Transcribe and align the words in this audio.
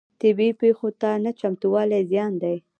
طبیعي 0.21 0.51
پیښو 0.61 0.87
ته 1.01 1.09
نه 1.23 1.31
چمتووالی 1.39 2.01
زیان 2.11 2.31
دی. 2.41 2.55